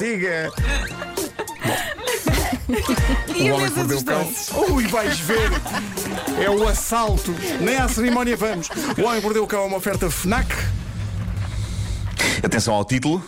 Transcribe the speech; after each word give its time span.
siga. 0.00 0.50
E 3.36 3.50
O 3.50 3.54
homem 3.54 3.70
que 3.70 3.76
mordeu 3.78 3.98
o 3.98 4.04
cão. 4.04 4.32
Ui, 4.70 4.86
vais 4.86 5.18
ver. 5.20 5.50
É 6.42 6.48
o 6.48 6.66
assalto. 6.66 7.34
Nem 7.60 7.76
à 7.76 7.86
cerimónia 7.86 8.34
vamos. 8.34 8.68
O 8.96 9.02
homem 9.02 9.20
que 9.20 9.26
mordeu 9.26 9.44
o 9.44 9.46
cão 9.46 9.64
é 9.64 9.66
uma 9.66 9.76
oferta 9.76 10.10
FNAC. 10.10 10.48
Atenção 12.42 12.74
ao 12.74 12.84
título. 12.84 13.22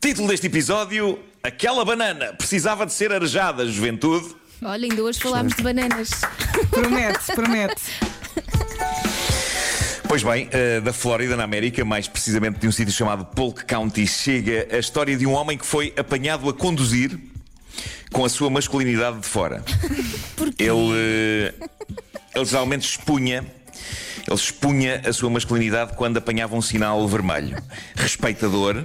Título 0.00 0.26
deste 0.26 0.48
episódio: 0.48 1.20
Aquela 1.40 1.84
banana 1.84 2.32
precisava 2.32 2.84
de 2.84 2.92
ser 2.92 3.12
arejada, 3.12 3.64
juventude. 3.66 4.34
Olha, 4.60 4.88
ainda 4.90 5.02
hoje 5.02 5.20
falámos 5.20 5.54
de 5.54 5.62
bananas. 5.62 6.10
Promete, 6.70 7.32
promete. 7.34 7.82
Pois 10.14 10.22
bem, 10.22 10.48
eh, 10.52 10.80
da 10.80 10.92
Flórida, 10.92 11.36
na 11.36 11.42
América, 11.42 11.84
mais 11.84 12.06
precisamente 12.06 12.60
de 12.60 12.68
um 12.68 12.70
sítio 12.70 12.94
chamado 12.94 13.24
Polk 13.24 13.64
County, 13.64 14.06
chega 14.06 14.68
a 14.70 14.78
história 14.78 15.16
de 15.16 15.26
um 15.26 15.32
homem 15.32 15.58
que 15.58 15.66
foi 15.66 15.92
apanhado 15.96 16.48
a 16.48 16.54
conduzir 16.54 17.18
com 18.12 18.24
a 18.24 18.28
sua 18.28 18.48
masculinidade 18.48 19.18
de 19.18 19.26
fora. 19.26 19.64
Ele, 20.56 20.92
eh, 20.94 21.54
ele 22.32 22.44
geralmente 22.44 22.88
expunha. 22.88 23.44
Ele 24.24 24.36
expunha 24.36 25.02
a 25.04 25.12
sua 25.12 25.28
masculinidade 25.30 25.94
quando 25.96 26.18
apanhava 26.18 26.54
um 26.54 26.62
sinal 26.62 27.08
vermelho. 27.08 27.60
Respeitador, 27.96 28.84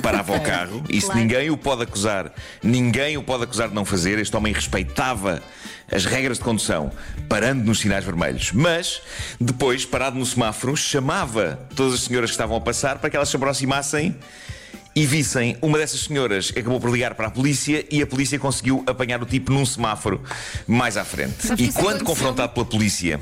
parava 0.00 0.36
o 0.36 0.40
carro. 0.40 0.82
Isso 0.88 1.06
Claro. 1.06 1.20
ninguém 1.20 1.50
o 1.50 1.56
pode 1.56 1.82
acusar. 1.82 2.32
Ninguém 2.62 3.16
o 3.16 3.22
pode 3.22 3.44
acusar 3.44 3.68
de 3.68 3.74
não 3.74 3.84
fazer. 3.84 4.18
Este 4.18 4.36
homem 4.36 4.52
respeitava 4.52 5.42
as 5.90 6.04
regras 6.04 6.38
de 6.38 6.44
condução, 6.44 6.90
parando 7.28 7.64
nos 7.64 7.80
sinais 7.80 8.04
vermelhos. 8.04 8.52
Mas, 8.52 9.02
depois, 9.40 9.84
parado 9.84 10.18
no 10.18 10.24
semáforo, 10.24 10.76
chamava 10.76 11.58
todas 11.76 11.94
as 11.94 12.00
senhoras 12.00 12.30
que 12.30 12.34
estavam 12.34 12.56
a 12.56 12.60
passar 12.60 12.98
para 12.98 13.10
que 13.10 13.16
elas 13.16 13.28
se 13.28 13.36
aproximassem 13.36 14.16
e 14.94 15.06
vissem. 15.06 15.56
Uma 15.60 15.78
dessas 15.78 16.00
senhoras 16.00 16.50
acabou 16.56 16.80
por 16.80 16.90
ligar 16.90 17.14
para 17.14 17.26
a 17.26 17.30
polícia 17.30 17.84
e 17.90 18.00
a 18.02 18.06
polícia 18.06 18.38
conseguiu 18.38 18.82
apanhar 18.86 19.22
o 19.22 19.26
tipo 19.26 19.52
num 19.52 19.66
semáforo 19.66 20.22
mais 20.66 20.96
à 20.96 21.04
frente. 21.04 21.52
E 21.58 21.70
quando 21.72 22.04
confrontado 22.04 22.52
pela 22.52 22.66
polícia, 22.66 23.20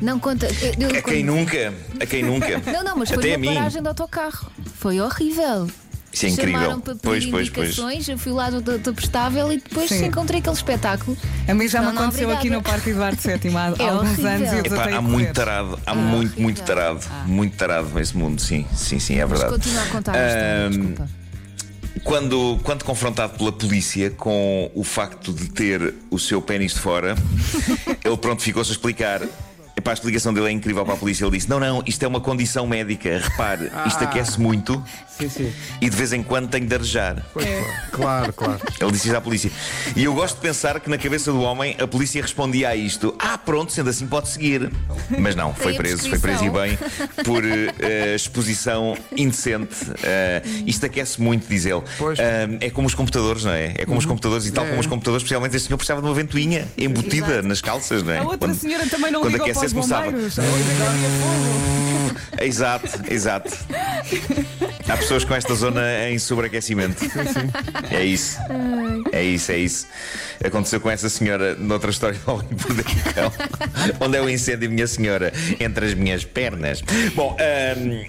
Não 0.00 0.18
conta. 0.18 0.46
eu- 0.46 0.88
eu- 0.90 0.98
a 0.98 1.02
quem 1.02 1.22
nunca, 1.24 1.74
a 2.00 2.06
quem 2.06 2.22
nunca, 2.22 2.58
Não, 2.72 2.82
não, 2.84 2.96
mas 2.96 3.08
foi 3.10 3.18
até 3.18 3.34
a 3.34 3.38
numa 3.38 3.50
mim. 3.50 3.54
paragem 3.56 3.82
de 3.82 3.88
autocarro. 3.88 4.50
Foi 4.78 5.00
horrível. 5.00 5.68
Isso 6.12 6.26
é 6.26 6.28
incrível. 6.30 6.80
Pois, 7.02 7.24
pois, 7.26 7.50
pois. 7.50 8.08
eu 8.08 8.18
fui 8.18 8.32
lá 8.32 8.50
do, 8.50 8.60
do 8.78 8.92
prestável 8.92 9.52
e 9.52 9.58
depois 9.58 9.88
Sim. 9.88 10.06
encontrei 10.06 10.40
aquele 10.40 10.56
espetáculo. 10.56 11.16
A 11.46 11.54
mim 11.54 11.68
já 11.68 11.80
Não, 11.80 11.90
me 11.90 11.94
não, 11.94 12.02
aconteceu 12.02 12.28
aqui 12.30 12.48
obrigada. 12.48 12.56
no 12.56 12.62
Parque 12.68 12.90
Eduardo 12.90 13.20
VII 13.22 13.56
há 13.56 13.60
É 13.78 13.88
alguns 13.88 14.10
horrível. 14.10 14.26
anos 14.26 14.52
e 14.52 14.56
eu 14.56 14.64
Epá, 14.64 14.90
há 14.90 14.96
a 14.96 15.00
muito 15.02 15.32
tarado, 15.32 15.78
há 15.86 15.90
Ah, 15.92 15.94
muito, 15.94 16.40
muito 16.40 16.58
horrível. 16.62 16.64
tarado, 16.76 17.00
muito 17.26 17.56
tarado 17.56 17.88
nesse 17.94 18.16
mundo, 18.16 18.42
sim, 18.42 18.66
sim, 18.74 18.98
sim, 18.98 19.20
é 19.20 19.24
Mas 19.24 19.38
verdade. 19.38 19.52
continua 19.62 19.82
a 19.82 19.86
contar 19.86 20.12
a 20.16 20.68
história. 20.68 21.08
Quando, 22.02 22.58
quando 22.64 22.84
confrontado 22.84 23.36
pela 23.38 23.52
polícia 23.52 24.10
com 24.10 24.68
o 24.74 24.82
facto 24.82 25.32
de 25.32 25.48
ter 25.50 25.94
o 26.10 26.18
seu 26.18 26.40
pênis 26.42 26.72
de 26.74 26.80
fora, 26.80 27.14
ele 28.04 28.16
pronto 28.16 28.42
ficou-se 28.42 28.70
a 28.70 28.72
explicar. 28.74 29.20
Epá, 29.80 29.92
a 29.92 29.94
explicação 29.94 30.34
dele 30.34 30.48
é 30.48 30.50
incrível 30.50 30.84
para 30.84 30.92
a 30.94 30.96
polícia. 30.96 31.24
Ele 31.24 31.36
disse: 31.36 31.48
Não, 31.48 31.58
não, 31.58 31.82
isto 31.86 32.02
é 32.02 32.06
uma 32.08 32.20
condição 32.20 32.66
médica. 32.66 33.18
Repare, 33.18 33.70
isto 33.86 34.04
aquece 34.04 34.38
muito 34.38 34.82
Sim, 35.18 35.28
sim. 35.30 35.52
e 35.80 35.88
de 35.88 35.96
vez 35.96 36.12
em 36.12 36.22
quando 36.22 36.48
tem 36.48 36.64
de 36.66 36.74
arejar. 36.74 37.24
Pois, 37.32 37.46
claro, 37.90 38.32
claro. 38.32 38.60
Ele 38.78 38.92
disse 38.92 39.08
isso 39.08 39.16
à 39.16 39.20
polícia. 39.20 39.50
E 39.96 40.04
eu 40.04 40.12
gosto 40.14 40.34
de 40.36 40.42
pensar 40.42 40.78
que 40.80 40.90
na 40.90 40.98
cabeça 40.98 41.32
do 41.32 41.40
homem 41.40 41.74
a 41.80 41.86
polícia 41.86 42.20
respondia 42.20 42.68
a 42.68 42.76
isto: 42.76 43.14
Ah, 43.18 43.38
pronto, 43.38 43.72
sendo 43.72 43.88
assim 43.90 44.06
pode 44.06 44.28
seguir. 44.28 44.70
Mas 45.18 45.34
não, 45.34 45.54
foi 45.54 45.72
preso, 45.74 46.08
foi 46.08 46.18
preso 46.18 46.44
e 46.44 46.50
bem 46.50 46.78
por 47.24 47.42
eh, 47.44 48.14
exposição 48.14 48.96
indecente. 49.16 49.74
Eh, 50.02 50.42
isto 50.66 50.84
aquece 50.84 51.20
muito, 51.20 51.48
diz 51.48 51.64
ele. 51.64 51.82
Pois. 51.98 52.18
Eh, 52.18 52.48
é 52.60 52.70
como 52.70 52.86
os 52.86 52.94
computadores, 52.94 53.44
não 53.44 53.52
é? 53.52 53.74
É 53.78 53.86
como 53.86 53.98
os 53.98 54.04
computadores 54.06 54.46
e 54.46 54.52
tal 54.52 54.64
É. 54.64 54.68
como 54.68 54.80
os 54.80 54.86
computadores, 54.86 55.22
especialmente 55.22 55.56
este 55.56 55.66
senhor 55.68 55.78
precisava 55.78 56.00
de 56.02 56.06
uma 56.06 56.14
ventoinha 56.14 56.68
embutida 56.76 57.32
Exato. 57.32 57.48
nas 57.48 57.60
calças, 57.60 58.02
não 58.02 58.12
é? 58.12 58.18
A 58.18 58.22
outra 58.22 58.38
Quando- 58.38 58.54
senhora 58.58 58.86
também 58.86 59.10
não 59.10 59.20
quando 59.20 59.32
ligou 59.32 59.46
para 59.46 59.54
começava. 59.72 60.06
bombeiros. 60.06 60.34
Fogo. 60.34 62.20
Exato, 62.40 62.88
exato. 63.10 63.54
Há 64.88 64.96
pessoas 64.96 65.24
com 65.24 65.34
esta 65.34 65.54
zona 65.54 66.08
em 66.08 66.18
sobreaquecimento. 66.18 67.04
É 67.90 68.02
isso. 68.02 68.38
É 69.12 69.22
isso, 69.22 69.52
é 69.52 69.58
isso. 69.58 69.86
Aconteceu 70.42 70.80
com 70.80 70.90
essa 70.90 71.08
senhora 71.10 71.54
noutra 71.54 71.90
história 71.90 72.18
do 72.18 72.32
Homem 72.32 72.48
Cão. 73.14 73.30
Onde 74.00 74.16
é 74.16 74.22
o 74.22 74.28
incêndio, 74.28 74.70
minha 74.70 74.86
senhora? 74.86 75.32
Entre 75.58 75.84
as 75.86 75.94
minhas 75.94 76.24
pernas. 76.24 76.82
Bom, 77.14 77.36
ahm, 77.38 78.06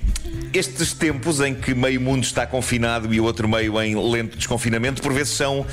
estes 0.53 0.93
tempos 0.93 1.39
em 1.39 1.53
que 1.53 1.73
meio 1.73 1.99
mundo 2.01 2.23
está 2.23 2.45
confinado 2.45 3.13
e 3.13 3.19
o 3.19 3.23
outro 3.23 3.47
meio 3.47 3.81
em 3.81 3.95
lento 4.11 4.37
desconfinamento, 4.37 5.01
por 5.01 5.13
vezes 5.13 5.33
são 5.33 5.65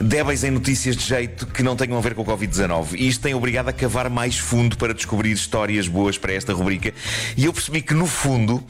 débeis 0.00 0.44
em 0.44 0.50
notícias 0.50 0.96
de 0.96 1.04
jeito 1.04 1.46
que 1.46 1.62
não 1.62 1.76
tenham 1.76 1.96
a 1.96 2.00
ver 2.00 2.14
com 2.14 2.22
o 2.22 2.24
Covid-19. 2.24 2.94
E 2.94 3.08
isto 3.08 3.22
tem 3.22 3.34
obrigado 3.34 3.68
a 3.68 3.72
cavar 3.72 4.10
mais 4.10 4.38
fundo 4.38 4.76
para 4.76 4.94
descobrir 4.94 5.32
histórias 5.32 5.88
boas 5.88 6.18
para 6.18 6.32
esta 6.32 6.52
rubrica. 6.52 6.92
E 7.36 7.44
eu 7.44 7.52
percebi 7.52 7.82
que, 7.82 7.94
no 7.94 8.06
fundo, 8.06 8.64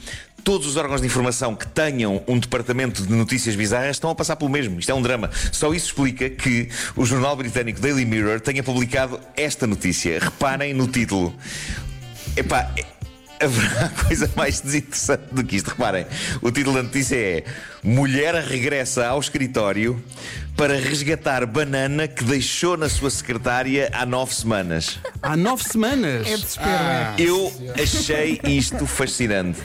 Todos 0.44 0.66
os 0.66 0.76
órgãos 0.76 1.00
de 1.00 1.06
informação 1.06 1.56
que 1.56 1.66
tenham 1.66 2.22
um 2.28 2.38
departamento 2.38 3.02
de 3.02 3.10
notícias 3.14 3.56
bizarras 3.56 3.96
estão 3.96 4.10
a 4.10 4.14
passar 4.14 4.36
pelo 4.36 4.50
mesmo. 4.50 4.78
Isto 4.78 4.92
é 4.92 4.94
um 4.94 5.00
drama. 5.00 5.30
Só 5.50 5.72
isso 5.72 5.86
explica 5.86 6.28
que 6.28 6.68
o 6.94 7.06
jornal 7.06 7.34
britânico 7.34 7.80
Daily 7.80 8.04
Mirror 8.04 8.40
tenha 8.40 8.62
publicado 8.62 9.18
esta 9.34 9.66
notícia. 9.66 10.18
Reparem 10.20 10.74
no 10.74 10.86
título. 10.86 11.34
Epá, 12.36 12.70
haverá 13.40 13.88
coisa 14.06 14.30
mais 14.36 14.60
desinteressante 14.60 15.24
do 15.32 15.44
que 15.44 15.56
isto. 15.56 15.70
Reparem, 15.70 16.06
o 16.40 16.50
título 16.50 16.76
da 16.76 16.82
notícia 16.82 17.16
é 17.16 17.44
Mulher 17.82 18.34
regressa 18.34 19.06
ao 19.06 19.20
escritório 19.20 20.02
para 20.56 20.74
resgatar 20.78 21.44
banana 21.46 22.06
que 22.06 22.24
deixou 22.24 22.76
na 22.76 22.88
sua 22.88 23.10
secretária 23.10 23.90
há 23.92 24.06
nove 24.06 24.34
semanas. 24.34 24.98
Há 25.20 25.36
nove 25.36 25.64
semanas. 25.64 26.26
É 26.26 26.36
desespero, 26.36 26.68
é. 26.68 27.14
Eu 27.18 27.52
achei 27.82 28.40
isto 28.44 28.86
fascinante. 28.86 29.60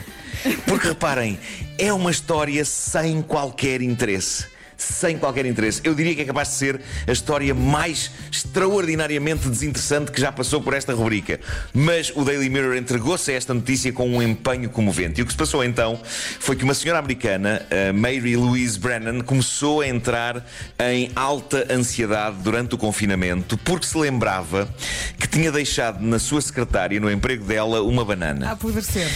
Porque 0.66 0.88
reparem, 0.88 1.38
é 1.78 1.92
uma 1.92 2.10
história 2.10 2.64
sem 2.64 3.22
qualquer 3.22 3.82
interesse. 3.82 4.46
Sem 4.82 5.18
qualquer 5.18 5.44
interesse. 5.46 5.80
Eu 5.84 5.94
diria 5.94 6.14
que 6.14 6.22
é 6.22 6.24
capaz 6.24 6.48
de 6.48 6.54
ser 6.54 6.80
a 7.06 7.12
história 7.12 7.54
mais 7.54 8.10
extraordinariamente 8.32 9.48
desinteressante 9.48 10.10
que 10.10 10.20
já 10.20 10.32
passou 10.32 10.62
por 10.62 10.72
esta 10.72 10.94
rubrica. 10.94 11.38
Mas 11.72 12.10
o 12.14 12.24
Daily 12.24 12.48
Mirror 12.48 12.76
entregou-se 12.76 13.30
a 13.30 13.34
esta 13.34 13.52
notícia 13.52 13.92
com 13.92 14.08
um 14.08 14.22
empenho 14.22 14.70
comovente. 14.70 15.20
E 15.20 15.22
o 15.22 15.26
que 15.26 15.32
se 15.32 15.38
passou 15.38 15.62
então 15.62 16.00
foi 16.38 16.56
que 16.56 16.64
uma 16.64 16.74
senhora 16.74 16.98
americana, 16.98 17.66
Mary 17.94 18.36
Louise 18.36 18.78
Brennan, 18.78 19.20
começou 19.20 19.82
a 19.82 19.88
entrar 19.88 20.46
em 20.78 21.10
alta 21.14 21.66
ansiedade 21.70 22.38
durante 22.42 22.74
o 22.74 22.78
confinamento 22.78 23.58
porque 23.58 23.86
se 23.86 23.98
lembrava 23.98 24.68
que 25.18 25.28
tinha 25.28 25.52
deixado 25.52 26.00
na 26.00 26.18
sua 26.18 26.40
secretária, 26.40 26.98
no 26.98 27.10
emprego 27.10 27.44
dela, 27.44 27.82
uma 27.82 28.04
banana. 28.04 28.48
A 28.48 28.52
apodrecer. 28.52 29.08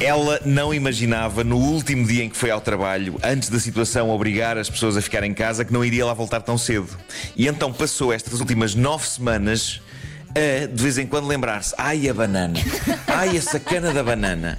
Ela 0.00 0.40
não 0.44 0.72
imaginava, 0.72 1.42
no 1.42 1.56
último 1.56 2.06
dia 2.06 2.22
em 2.22 2.28
que 2.28 2.36
foi 2.36 2.50
ao 2.50 2.60
trabalho, 2.60 3.18
antes 3.22 3.48
da 3.48 3.58
situação 3.58 4.10
obrigar 4.10 4.56
as 4.56 4.70
pessoas 4.70 4.96
a 4.96 5.02
ficar 5.02 5.24
em 5.24 5.34
casa, 5.34 5.64
que 5.64 5.72
não 5.72 5.84
iria 5.84 6.06
lá 6.06 6.14
voltar 6.14 6.40
tão 6.40 6.56
cedo. 6.56 6.96
E 7.36 7.48
então 7.48 7.72
passou 7.72 8.12
estas 8.12 8.38
últimas 8.38 8.76
nove 8.76 9.06
semanas 9.08 9.80
a, 10.30 10.66
de 10.66 10.82
vez 10.82 10.98
em 10.98 11.06
quando, 11.06 11.26
lembrar-se: 11.26 11.74
ai, 11.76 12.08
a 12.08 12.14
banana, 12.14 12.58
ai, 13.08 13.36
a 13.36 13.42
sacana 13.42 13.92
da 13.92 14.02
banana. 14.04 14.58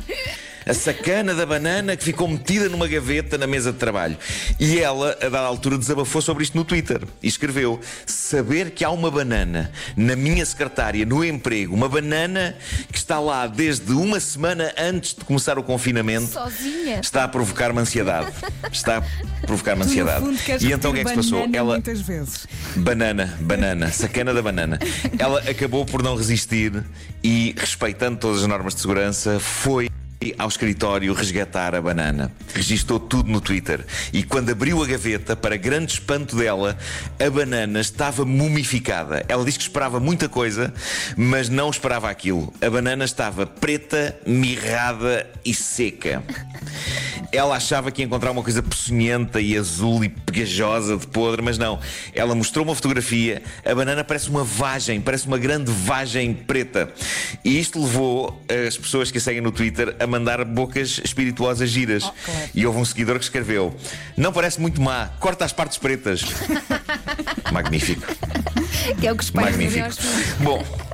A 0.69 0.73
sacana 0.75 1.33
da 1.33 1.47
banana 1.47 1.97
que 1.97 2.03
ficou 2.03 2.27
metida 2.27 2.69
numa 2.69 2.87
gaveta 2.87 3.39
na 3.39 3.47
mesa 3.47 3.71
de 3.71 3.79
trabalho. 3.79 4.15
E 4.59 4.77
ela, 4.77 5.17
a 5.19 5.27
dada 5.27 5.39
altura, 5.39 5.79
desabafou 5.79 6.21
sobre 6.21 6.43
isto 6.43 6.55
no 6.55 6.63
Twitter 6.63 7.01
e 7.23 7.27
escreveu: 7.27 7.79
Saber 8.05 8.69
que 8.69 8.85
há 8.85 8.91
uma 8.91 9.09
banana 9.09 9.71
na 9.97 10.15
minha 10.15 10.45
secretária, 10.45 11.03
no 11.07 11.25
emprego, 11.25 11.73
uma 11.73 11.89
banana 11.89 12.55
que 12.91 12.99
está 12.99 13.19
lá 13.19 13.47
desde 13.47 13.91
uma 13.93 14.19
semana 14.19 14.71
antes 14.77 15.15
de 15.15 15.25
começar 15.25 15.57
o 15.57 15.63
confinamento, 15.63 16.33
Sozinha. 16.33 16.99
está 16.99 17.23
a 17.23 17.27
provocar-me 17.27 17.79
ansiedade. 17.79 18.31
Está 18.71 18.97
a 18.99 19.01
provocar-me 19.47 19.81
ansiedade. 19.85 20.23
fundo, 20.23 20.39
E 20.61 20.71
então 20.71 20.91
o 20.91 20.93
que 20.93 20.99
é 20.99 21.03
que 21.03 21.09
se 21.09 21.15
passou? 21.15 21.49
Ela. 21.51 21.73
Muitas 21.73 22.01
vezes. 22.01 22.47
Banana, 22.75 23.35
banana, 23.41 23.91
sacana 23.91 24.35
da 24.35 24.41
banana. 24.43 24.77
Ela 25.17 25.39
acabou 25.49 25.83
por 25.83 26.03
não 26.03 26.15
resistir 26.15 26.83
e, 27.23 27.55
respeitando 27.57 28.19
todas 28.19 28.43
as 28.43 28.47
normas 28.47 28.75
de 28.75 28.81
segurança, 28.81 29.39
foi 29.39 29.88
ao 30.37 30.49
escritório 30.49 31.13
resgatar 31.13 31.73
a 31.73 31.81
banana. 31.81 32.31
Registou 32.53 32.99
tudo 32.99 33.31
no 33.31 33.39
Twitter. 33.39 33.85
E 34.11 34.21
quando 34.23 34.49
abriu 34.49 34.83
a 34.83 34.85
gaveta, 34.85 35.35
para 35.35 35.55
grande 35.55 35.93
espanto 35.93 36.35
dela, 36.35 36.77
a 37.19 37.29
banana 37.29 37.79
estava 37.79 38.25
mumificada. 38.25 39.23
Ela 39.29 39.45
disse 39.45 39.57
que 39.57 39.63
esperava 39.63 39.99
muita 39.99 40.27
coisa, 40.27 40.73
mas 41.15 41.47
não 41.47 41.69
esperava 41.69 42.09
aquilo. 42.09 42.53
A 42.61 42.69
banana 42.69 43.05
estava 43.05 43.45
preta, 43.45 44.17
mirrada 44.25 45.25
e 45.45 45.53
seca. 45.53 46.21
Ela 47.31 47.55
achava 47.55 47.91
que 47.91 48.01
ia 48.01 48.05
encontrar 48.05 48.31
uma 48.31 48.41
coisa 48.41 48.63
peçonhenta 48.63 49.39
e 49.39 49.57
azul 49.57 50.03
e 50.03 50.09
pegajosa 50.09 50.97
de 50.97 51.05
podre, 51.07 51.41
mas 51.41 51.57
não. 51.57 51.79
Ela 52.13 52.33
mostrou 52.33 52.65
uma 52.65 52.73
fotografia, 52.73 53.41
a 53.63 53.75
banana 53.75 54.03
parece 54.03 54.29
uma 54.29 54.43
vagem, 54.43 54.99
parece 54.99 55.27
uma 55.27 55.37
grande 55.37 55.71
vagem 55.71 56.33
preta. 56.33 56.91
E 57.43 57.59
isto 57.59 57.79
levou 57.79 58.41
as 58.67 58.77
pessoas 58.77 59.11
que 59.11 59.17
a 59.17 59.21
seguem 59.21 59.41
no 59.41 59.51
Twitter 59.51 59.95
a 59.99 60.07
mandar 60.07 60.43
bocas 60.43 60.99
espirituosas 61.03 61.69
giras. 61.69 62.03
Oh, 62.03 62.13
claro. 62.25 62.49
E 62.55 62.65
houve 62.65 62.79
um 62.79 62.85
seguidor 62.85 63.17
que 63.17 63.23
escreveu: 63.23 63.75
Não 64.17 64.33
parece 64.33 64.59
muito 64.59 64.81
má, 64.81 65.09
corta 65.19 65.45
as 65.45 65.53
partes 65.53 65.77
pretas. 65.77 66.23
Magnífico. 67.51 68.05
Que 68.99 69.07
é 69.07 69.11
o 69.11 69.15
que 69.15 69.23
os 69.23 69.29
pais 69.29 69.51
Magnífico. 69.51 69.89
Bom. 70.39 70.88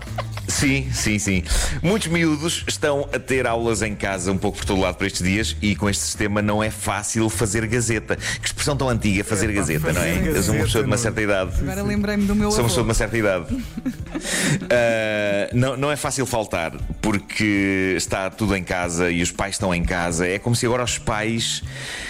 Sim, 0.55 0.89
sim, 0.93 1.19
sim. 1.19 1.43
Muitos 1.83 2.07
miúdos 2.07 2.63
estão 2.65 3.09
a 3.11 3.19
ter 3.19 3.45
aulas 3.45 3.81
em 3.81 3.93
casa 3.93 4.31
um 4.31 4.37
pouco 4.37 4.57
por 4.57 4.65
todo 4.65 4.79
lado 4.79 4.95
por 4.95 5.05
estes 5.05 5.21
dias 5.21 5.57
e 5.61 5.75
com 5.75 5.89
este 5.89 6.01
sistema 6.01 6.41
não 6.41 6.63
é 6.63 6.69
fácil 6.69 7.29
fazer 7.29 7.67
gazeta. 7.67 8.15
Que 8.15 8.47
expressão 8.47 8.77
tão 8.77 8.87
antiga, 8.87 9.25
fazer 9.25 9.49
Epá, 9.49 9.59
gazeta, 9.59 9.91
não 9.91 10.01
é? 10.01 10.15
fazer 10.15 10.37
Eu 10.37 10.43
sou 10.43 10.55
uma 10.55 10.63
pessoa 10.63 10.83
de 10.83 10.89
uma 10.89 10.95
gazeta, 10.95 10.97
certa 10.97 11.21
idade. 11.21 11.51
Agora 11.59 11.83
lembrei-me 11.83 12.25
do 12.25 12.33
meu 12.33 12.51
Sou 12.51 12.61
uma 12.61 12.69
pessoa 12.69 12.83
de 12.83 12.87
uma 12.87 12.93
certa 12.93 13.17
idade. 13.17 13.45
Ah, 14.71 15.49
não, 15.53 15.75
não 15.75 15.91
é 15.91 15.95
fácil 15.97 16.25
faltar, 16.25 16.71
porque 17.01 17.93
está 17.97 18.29
tudo 18.29 18.55
em 18.55 18.63
casa 18.63 19.11
e 19.11 19.21
os 19.21 19.29
pais 19.31 19.55
estão 19.55 19.75
em 19.75 19.83
casa. 19.83 20.25
É 20.25 20.39
como 20.39 20.55
se 20.55 20.65
agora 20.65 20.83
os 20.83 20.97
pais 20.97 21.61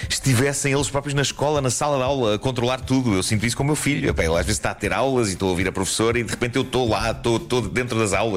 estivessem 0.08 0.72
eles 0.74 0.90
próprios 0.90 1.16
na 1.16 1.24
escola, 1.24 1.62
na 1.62 1.72
sala 1.72 1.98
de 1.98 2.04
aula, 2.04 2.36
a 2.36 2.40
controlar 2.40 2.82
tudo. 2.82 3.16
Eu 3.16 3.24
sinto 3.24 3.46
isso 3.46 3.58
com 3.58 3.64
o 3.64 3.66
meu 3.66 3.76
filho. 3.76 4.10
Epá, 4.10 4.24
Ele 4.24 4.34
às 4.34 4.46
vezes 4.46 4.60
está 4.60 4.72
a 4.72 4.76
ter 4.76 4.94
aulas 4.94 5.30
e 5.30 5.34
estou 5.34 5.48
a 5.48 5.52
ouvir 5.52 5.68
a 5.68 5.72
professora 5.72 6.20
e 6.20 6.24
de 6.24 6.30
repente 6.30 6.56
eu 6.58 6.62
estou 6.62 6.88
lá, 6.88 7.12
estou, 7.12 7.38
estou 7.38 7.62
dentro 7.62 7.98
das 7.98 8.14
aulas. 8.14 8.35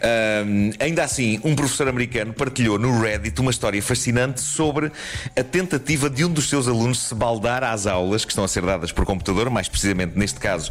Ah, 0.00 0.44
ainda 0.80 1.04
assim, 1.04 1.40
um 1.44 1.54
professor 1.54 1.88
americano 1.88 2.32
partilhou 2.32 2.78
no 2.78 3.00
Reddit 3.00 3.40
uma 3.40 3.50
história 3.50 3.82
fascinante 3.82 4.40
sobre 4.40 4.90
a 5.36 5.42
tentativa 5.42 6.08
de 6.08 6.24
um 6.24 6.30
dos 6.30 6.48
seus 6.48 6.68
alunos 6.68 7.00
se 7.00 7.14
baldar 7.14 7.64
às 7.64 7.86
aulas 7.86 8.24
que 8.24 8.32
estão 8.32 8.44
a 8.44 8.48
ser 8.48 8.62
dadas 8.62 8.92
por 8.92 9.04
computador, 9.04 9.50
mais 9.50 9.68
precisamente 9.68 10.18
neste 10.18 10.40
caso, 10.40 10.70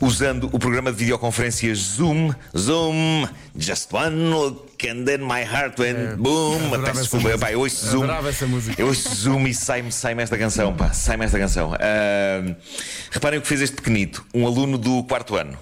usando 0.00 0.48
o 0.52 0.58
programa 0.58 0.92
de 0.92 0.98
videoconferências 0.98 1.78
Zoom. 1.78 2.32
Zoom, 2.56 3.26
just 3.56 3.92
one 3.92 4.30
look 4.30 4.66
and 4.84 5.04
then 5.04 5.18
my 5.18 5.42
heart 5.42 5.78
went 5.78 6.16
boom. 6.16 6.70
Peço 6.70 6.82
essa 6.84 7.00
desculpa, 7.00 7.28
música. 7.28 7.38
pá, 7.38 7.52
eu 7.52 7.60
ouço 7.60 7.86
Zoom. 7.86 8.06
Eu 8.76 8.86
ouço 8.88 9.14
Zoom 9.14 9.46
e 9.46 9.54
sai-me 9.54 9.90
sai 9.90 10.14
esta 10.18 10.36
canção, 10.36 10.74
pá, 10.74 10.92
sai-me 10.92 11.24
esta 11.24 11.38
canção. 11.38 11.74
Ah, 11.74 12.54
reparem 13.10 13.38
o 13.38 13.42
que 13.42 13.48
fez 13.48 13.60
este 13.60 13.76
pequenito, 13.76 14.24
um 14.34 14.46
aluno 14.46 14.76
do 14.78 15.02
quarto 15.04 15.36
ano. 15.36 15.56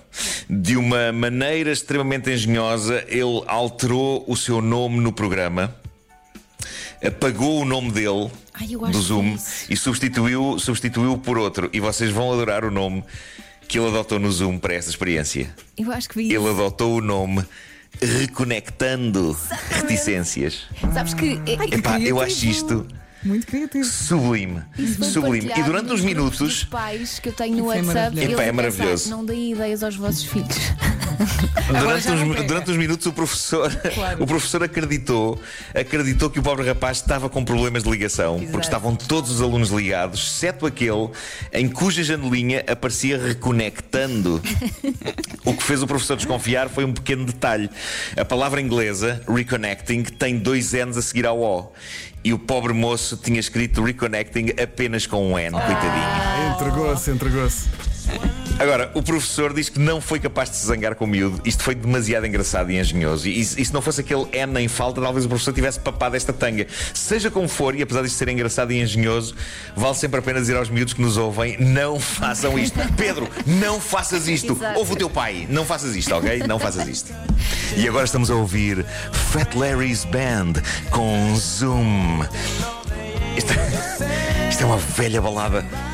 De 0.49 0.77
uma 0.77 1.13
maneira 1.13 1.71
extremamente 1.73 2.31
engenhosa, 2.35 3.05
ele 3.09 3.43
alterou 3.47 4.25
o 4.29 4.37
seu 4.37 4.61
nome 4.61 5.01
no 5.01 5.13
programa, 5.13 5.75
apagou 7.05 7.61
o 7.61 7.65
nome 7.65 7.91
dele 7.93 8.31
Ai, 8.55 8.69
eu 8.71 8.81
do 8.81 9.01
Zoom 9.01 9.35
isso. 9.35 9.67
e 9.71 9.77
substituiu, 9.77 10.59
substituiu 10.59 11.19
por 11.19 11.39
outro. 11.39 11.69
E 11.73 11.81
vocês 11.81 12.11
vão 12.11 12.33
adorar 12.33 12.65
o 12.65 12.71
nome 12.71 13.03
que 13.69 13.79
ele 13.79 13.89
adotou 13.89 14.19
no 14.19 14.31
Zoom 14.31 14.59
para 14.59 14.75
esta 14.75 14.91
experiência. 14.91 15.53
Eu 15.77 15.91
acho 15.93 16.09
que 16.09 16.17
vi 16.17 16.25
Ele 16.27 16.37
isso. 16.39 16.49
adotou 16.49 16.97
o 16.97 17.01
nome 17.01 17.45
Reconectando 18.01 19.37
Reticências. 19.71 20.65
Sabes 20.93 21.15
que. 21.15 21.41
é- 21.47 21.57
Ai, 21.59 21.69
que 21.69 21.75
Epá, 21.77 21.91
eu 22.01 22.17
criativo. 22.17 22.21
acho 22.21 22.47
isto 22.47 22.87
Muito 23.23 23.47
criativo. 23.47 23.85
sublime. 23.85 24.63
Sublime. 25.13 25.51
E 25.57 25.63
durante 25.63 25.93
uns 25.93 26.01
minutos. 26.01 26.39
dos 26.39 26.65
pais 26.65 27.19
que 27.19 27.29
eu 27.29 27.33
tenho 27.33 27.57
no 27.57 27.63
Isso 27.65 27.73
é 27.73 27.77
WhatsApp. 27.77 27.95
maravilhoso. 28.17 28.33
Epá, 28.33 28.43
é 28.43 28.49
a 28.49 28.53
pensar, 28.53 28.53
maravilhoso. 28.55 29.11
Não 29.11 29.25
deem 29.25 29.53
ideias 29.53 29.83
aos 29.83 29.97
vossos 29.97 30.25
filhos. 30.25 30.57
Durante 31.69 32.11
uns, 32.11 32.47
durante 32.47 32.71
uns 32.71 32.77
minutos 32.77 33.07
o 33.07 33.13
professor, 33.13 33.75
Claro. 33.95 34.23
o 34.23 34.27
professor 34.27 34.63
acreditou, 34.63 35.41
acreditou 35.75 36.31
que 36.31 36.39
o 36.39 36.43
pobre 36.43 36.67
rapaz 36.67 36.99
estava 36.99 37.29
com 37.29 37.45
problemas 37.45 37.83
de 37.85 37.91
ligação, 37.91 38.37
Exato. 38.37 38.51
porque 38.51 38.67
estavam 38.67 38.95
todos 38.97 39.31
os 39.31 39.41
alunos 39.41 39.71
ligados, 39.71 40.21
exceto 40.21 40.67
aquele 40.67 41.11
em 41.53 41.69
cuja 41.69 42.03
janelinha 42.03 42.65
aparecia 42.69 43.19
reconectando. 43.19 44.43
o 45.45 45.55
que 45.55 45.63
fez 45.63 45.83
o 45.83 45.87
professor 45.87 46.17
desconfiar 46.17 46.69
foi 46.69 46.85
um 46.85 46.93
pequeno 46.93 47.25
detalhe. 47.25 47.71
A 48.17 48.25
palavra 48.25 48.61
inglesa, 48.61 49.23
reconnecting, 49.29 50.03
tem 50.05 50.39
dois 50.39 50.73
N's 50.73 50.97
a 50.97 51.03
seguir 51.03 51.27
ao 51.27 51.41
O. 51.41 51.73
E 52.23 52.33
o 52.33 52.39
pobre 52.39 52.73
moço 52.73 53.19
tinha 53.19 53.39
escrito 53.39 53.83
reconnecting 53.83 54.55
apenas 54.63 55.07
com 55.07 55.31
um 55.33 55.39
N, 55.39 55.51
coitadinho. 55.51 55.93
Ah, 55.93 56.55
Entregou-se, 56.55 57.11
entregou-se. 57.11 57.69
Agora, 58.59 58.91
o 58.95 59.03
professor 59.03 59.53
diz 59.53 59.69
que 59.69 59.81
não 59.81 60.01
foi 60.01 60.21
capaz 60.21 60.49
de 60.49 60.57
se 60.57 60.67
zangar 60.67 60.95
com 60.95 61.05
o 61.05 61.09
miúdo. 61.09 61.41
Isto 61.45 61.63
foi 61.63 61.75
demasiado 61.75 62.25
engraçado 62.25 62.71
e 62.71 62.79
engenhoso. 62.79 63.29
E, 63.29 63.41
e 63.41 63.45
se 63.45 63.75
não 63.75 63.83
fosse 63.83 64.01
aquele 64.01 64.27
N 64.33 64.61
em 64.61 64.69
falta, 64.69 65.01
talvez 65.01 65.25
o 65.25 65.29
professor 65.29 65.53
tivesse 65.53 65.81
papado 65.81 66.15
esta 66.15 66.33
tanga. 66.33 66.67
Seja 66.95 67.31
como 67.31 67.49
for, 67.49 67.75
e 67.75 67.83
apesar 67.83 68.03
disto 68.03 68.17
ser 68.17 68.29
engraçado 68.29 68.73
e 68.73 68.81
engenhoso, 68.81 69.35
vale 69.77 69.95
sempre 69.97 70.21
a 70.21 70.23
pena 70.23 70.41
dizer 70.41 70.57
aos 70.57 70.69
miúdos 70.69 70.95
que 70.95 71.03
nos 71.03 71.17
ouvem: 71.17 71.57
não 71.59 71.99
façam 71.99 72.59
isto. 72.59 72.79
Pedro, 72.97 73.29
não 73.45 73.81
faças 73.81 74.29
isto. 74.29 74.53
Exato. 74.53 74.79
Ouve 74.79 74.93
o 74.93 74.97
teu 74.97 75.11
pai. 75.11 75.47
Não 75.51 75.65
faças 75.65 75.97
isto, 75.97 76.15
ok? 76.15 76.45
Não 76.47 76.59
faças 76.59 76.87
isto. 76.87 77.13
E 77.77 77.89
agora 77.89 78.05
estamos 78.05 78.31
a 78.31 78.35
ouvir 78.35 78.85
Fat 79.13 79.53
Larry's 79.55 80.05
Band 80.05 80.63
com 80.91 81.35
Zoom. 81.37 82.23
Isto, 83.37 83.53
isto 84.49 84.63
é 84.63 84.67
uma 84.67 84.79
velha 84.79 85.21
balada. 85.21 85.94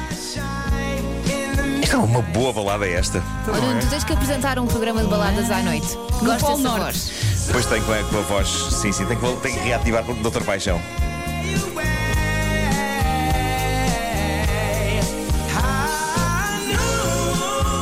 É 1.93 1.97
uma 1.97 2.23
boa 2.23 2.53
balada 2.53 2.87
esta. 2.87 3.23
Olha, 3.49 3.61
Nuno, 3.61 3.81
tu 3.81 3.89
tens 3.89 4.05
que 4.05 4.13
apresentar 4.13 4.59
um 4.61 4.67
programa 4.67 5.03
de 5.03 5.09
baladas 5.09 5.51
à 5.51 5.61
noite. 5.61 5.97
Gosto 6.23 6.47
dessa 6.47 6.57
Norte. 6.59 6.85
voz. 6.85 7.13
Depois 7.47 7.67
tem 7.67 7.83
com 7.83 7.93
a, 7.93 8.03
com 8.05 8.19
a 8.19 8.21
voz, 8.21 8.49
sim, 8.49 8.93
sim, 8.93 9.05
tem 9.07 9.17
que, 9.19 9.37
tem 9.43 9.53
que 9.55 9.59
reativar 9.59 10.05
com 10.05 10.15
Doutor 10.15 10.45
Paixão. 10.45 10.81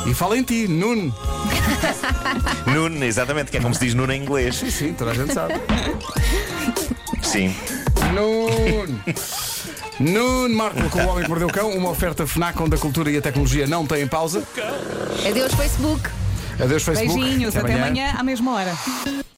E 0.06 0.14
fala 0.14 0.38
em 0.38 0.42
ti, 0.42 0.66
Nuno. 0.66 1.14
Nuno, 2.66 3.04
exatamente, 3.04 3.50
que 3.50 3.58
é 3.58 3.60
como 3.60 3.74
se 3.74 3.80
diz 3.80 3.94
Nuno 3.94 4.10
em 4.10 4.22
inglês. 4.22 4.56
Sim, 4.56 4.70
sim, 4.70 4.92
toda 4.94 5.10
a 5.10 5.14
gente 5.14 5.34
sabe. 5.34 5.54
Sim. 7.22 7.54
Nuno. 8.14 8.98
Nuno 10.00 10.54
Marco 10.54 10.88
com 10.90 11.00
o 11.00 11.08
Homem 11.08 11.24
que 11.24 11.28
Mordeu 11.28 11.48
o 11.48 11.52
Cão, 11.52 11.70
uma 11.70 11.90
oferta 11.90 12.26
FNAC 12.26 12.60
onde 12.62 12.76
a 12.76 12.78
cultura 12.78 13.10
e 13.10 13.16
a 13.16 13.20
tecnologia 13.20 13.66
não 13.66 13.84
têm 13.84 14.06
pausa. 14.06 14.42
Adeus, 15.28 15.52
Facebook. 15.54 16.08
Adeus, 16.60 16.82
Facebook. 16.84 17.20
Beijinhos, 17.20 17.56
até 17.56 17.74
amanhã 17.74 18.14
à 18.16 18.22
mesma 18.22 18.54
hora. 18.54 18.72